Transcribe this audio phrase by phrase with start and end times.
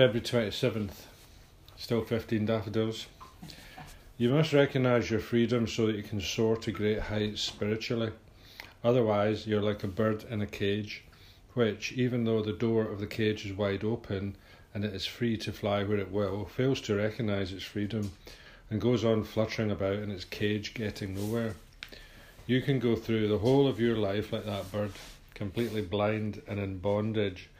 [0.00, 1.02] February 27th.
[1.76, 3.04] Still 15 daffodils.
[4.16, 8.10] You must recognise your freedom so that you can soar to great heights spiritually.
[8.82, 11.04] Otherwise, you're like a bird in a cage,
[11.52, 14.36] which, even though the door of the cage is wide open
[14.72, 18.10] and it is free to fly where it will, fails to recognise its freedom
[18.70, 21.56] and goes on fluttering about in its cage, getting nowhere.
[22.46, 24.92] You can go through the whole of your life like that bird,
[25.34, 27.50] completely blind and in bondage,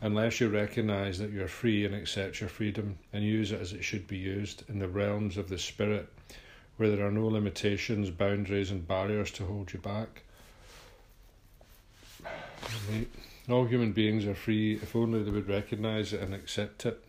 [0.00, 3.84] unless you recognise that you're free and accept your freedom and use it as it
[3.84, 6.12] should be used in the realms of the spirit,
[6.76, 10.22] where there are no limitations, boundaries, and barriers to hold you back.
[13.48, 17.02] All human beings are free if only they would recognise it and accept it.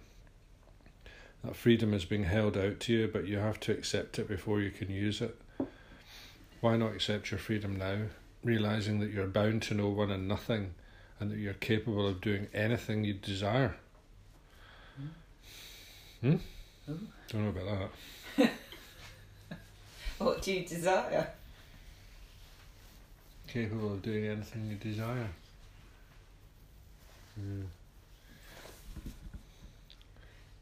[1.43, 4.59] That freedom is being held out to you, but you have to accept it before
[4.61, 5.39] you can use it.
[6.61, 8.03] Why not accept your freedom now,
[8.43, 10.73] realizing that you're bound to no one and nothing,
[11.19, 13.75] and that you're capable of doing anything you desire?
[16.21, 16.35] Hmm?
[16.85, 16.95] Hmm?
[17.29, 17.89] Don't know about
[18.37, 18.49] that.
[20.19, 21.27] What do you desire?
[23.47, 25.27] Capable of doing anything you desire.
[27.35, 27.61] Hmm.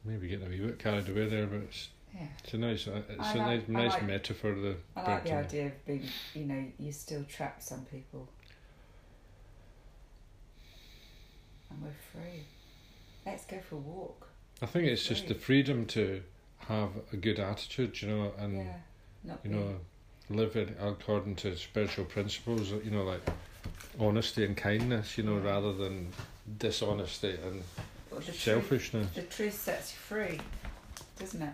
[0.03, 2.27] Maybe getting a wee bit carried away there, but it's, Yeah.
[2.43, 4.55] it's a nice, uh, it's I a like- nice, nice like- metaphor.
[4.55, 6.03] The I like the idea of being,
[6.33, 8.27] you know, you still trap some people.
[11.69, 12.43] And we're free.
[13.25, 14.27] Let's go for a walk.
[14.61, 16.21] I think it's just the freedom to
[16.59, 19.33] have a good attitude, you know, and yeah.
[19.43, 19.75] You know,
[20.29, 22.71] live it according to spiritual principles.
[22.71, 23.21] You know, like
[23.99, 25.17] honesty and kindness.
[25.17, 26.09] You know, rather than
[26.59, 27.63] dishonesty and
[28.11, 29.11] well, the truth, selfishness.
[29.15, 30.39] the truth sets you free,
[31.17, 31.53] doesn't it?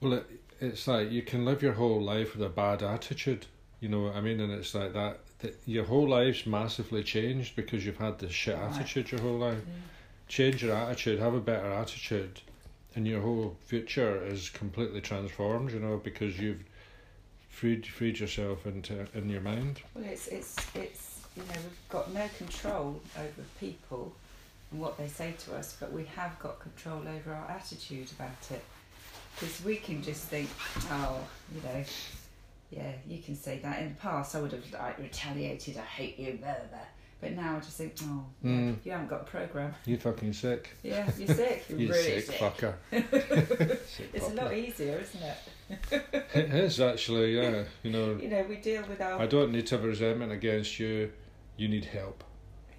[0.00, 0.26] Well, it,
[0.60, 3.46] it's like you can live your whole life with a bad attitude.
[3.80, 4.40] You know what I mean?
[4.40, 5.20] And it's like that.
[5.40, 8.72] that your whole life's massively changed because you've had this shit Right.
[8.72, 9.62] attitude your whole life.
[10.26, 12.40] change your attitude, have a better attitude,
[12.94, 15.70] and your whole future is completely transformed.
[15.72, 16.64] You know, because you've
[17.48, 19.80] freed freed yourself into in your mind.
[19.94, 24.12] Well, it's it's it's you know we've got no control over people
[24.70, 28.50] and what they say to us, but we have got control over our attitude about
[28.50, 28.62] it.
[29.34, 30.48] Because we can just think,
[30.90, 31.20] oh,
[31.54, 31.84] you know,
[32.70, 33.80] yeah, you can say that.
[33.82, 35.76] In the past, I would have like retaliated.
[35.78, 36.78] I hate you, blah blah.
[37.20, 38.76] But now I just think, oh, Mm.
[38.84, 39.74] you haven't got a program.
[39.84, 40.76] You fucking sick.
[40.84, 41.64] Yeah, you're sick.
[41.68, 42.36] You're You really sick, sick.
[42.38, 42.74] fucker.
[43.88, 46.02] Sick It's a lot easier, isn't it?
[46.34, 47.64] It is actually, yeah.
[47.82, 50.78] You know, You know, we deal with our I don't need to have resentment against
[50.78, 51.10] you.
[51.56, 52.22] You need help.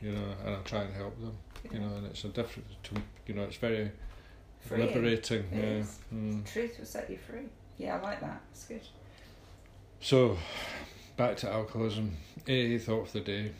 [0.01, 1.35] You know, and I try and help them.
[1.73, 2.65] You know, and it's a different.
[2.85, 2.95] To,
[3.27, 3.91] you know, it's very
[4.61, 4.87] Freeing.
[4.87, 5.43] liberating.
[5.51, 6.17] It yeah.
[6.17, 6.45] Mm.
[6.49, 7.47] truth will set you free.
[7.77, 8.41] Yeah, I like that.
[8.51, 8.81] It's good.
[10.01, 10.37] So,
[11.17, 12.15] back to alcoholism.
[12.47, 13.51] AA thought of the day.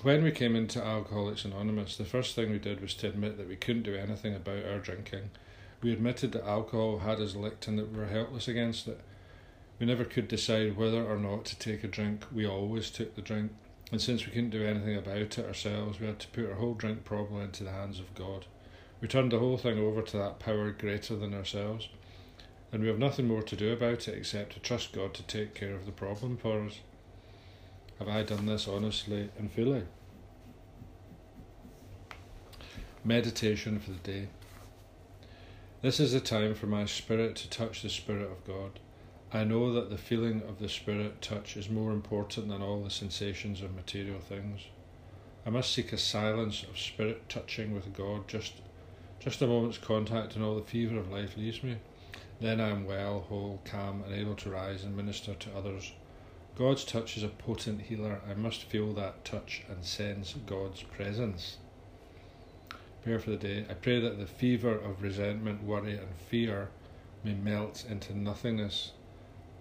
[0.00, 3.48] When we came into Alcoholics Anonymous, the first thing we did was to admit that
[3.48, 5.30] we couldn't do anything about our drinking.
[5.82, 8.98] We admitted that alcohol had us licked and that we were helpless against it.
[9.78, 12.24] We never could decide whether or not to take a drink.
[12.32, 13.52] We always took the drink.
[13.92, 16.74] And since we couldn't do anything about it ourselves, we had to put our whole
[16.74, 18.46] drink problem into the hands of God.
[19.02, 21.88] We turned the whole thing over to that power greater than ourselves.
[22.74, 25.54] And we have nothing more to do about it except to trust God to take
[25.54, 26.80] care of the problem for us.
[28.00, 29.84] Have I done this honestly and fully?
[33.04, 34.26] Meditation for the day.
[35.82, 38.80] This is a time for my spirit to touch the Spirit of God.
[39.32, 42.90] I know that the feeling of the Spirit touch is more important than all the
[42.90, 44.62] sensations of material things.
[45.46, 48.54] I must seek a silence of spirit touching with God, just,
[49.20, 51.76] just a moment's contact, and all the fever of life leaves me.
[52.44, 55.92] Then I am well, whole, calm, and able to rise and minister to others.
[56.58, 58.20] God's touch is a potent healer.
[58.30, 61.56] I must feel that touch and sense God's presence.
[63.02, 63.64] Prayer for the day.
[63.70, 66.68] I pray that the fever of resentment, worry, and fear
[67.24, 68.92] may melt into nothingness.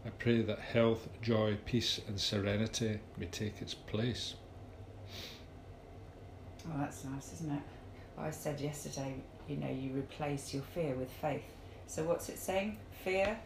[0.06, 4.34] I pray that health, joy, peace, and serenity may take its place.
[6.68, 7.64] Oh, that's nice, isn't it?
[8.18, 9.16] I said yesterday,
[9.48, 11.46] you know, you replace your fear with faith.
[11.88, 12.78] So what's it saying?
[13.04, 13.38] Fear?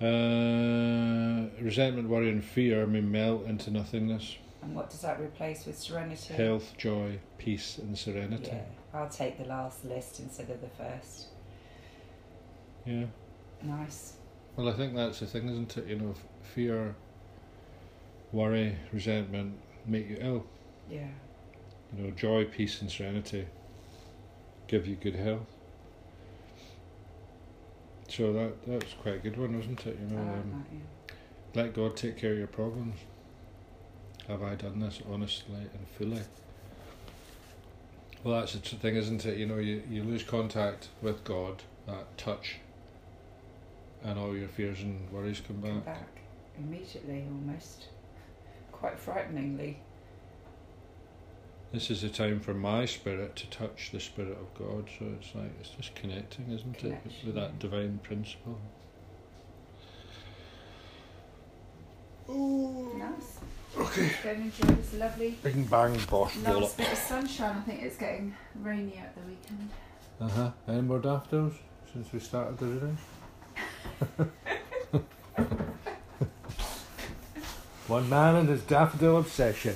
[0.00, 4.36] Uh, resentment, worry, and fear may melt into nothingness.
[4.62, 6.34] And what does that replace with serenity?
[6.34, 8.50] Health, joy, peace, and serenity.
[8.52, 8.62] Yeah,
[8.92, 11.26] I'll take the last list instead of the first.
[12.84, 13.04] yeah.
[13.62, 14.14] Nice.
[14.56, 15.86] Well, I think that's the thing, isn't it?
[15.86, 16.14] You know,
[16.54, 16.94] fear,
[18.30, 19.54] worry, resentment
[19.86, 20.44] make you ill.
[20.90, 21.08] Yeah.
[21.96, 23.46] You know, joy, peace, and serenity
[24.66, 25.53] give you good health.
[28.08, 29.98] So that that's quite a good one, wasn't it?
[30.00, 31.62] You know, like um, that, yeah.
[31.62, 32.98] let God take care of your problems.
[34.28, 36.22] Have I done this honestly and fully?
[38.22, 39.36] Well, that's the thing, isn't it?
[39.36, 42.56] You know, you, you lose contact with God, that touch,
[44.02, 45.70] and all your fears and worries come back.
[45.70, 46.08] Come back
[46.58, 47.84] immediately, almost.
[48.72, 49.78] Quite frighteningly.
[51.74, 54.88] This is the time for my spirit to touch the spirit of God.
[54.96, 58.60] So it's like it's just connecting, isn't it, with that divine principle.
[62.28, 63.40] Nice.
[63.76, 64.08] Okay.
[64.22, 67.56] Go and enjoy this lovely Bing bang bosh Last bit of sunshine.
[67.56, 69.68] I think it's getting rainy at the weekend.
[70.20, 70.52] Uh huh.
[70.68, 71.54] Any more daffodils
[71.92, 72.98] since we started the reading?
[77.88, 79.74] One man and his daffodil obsession.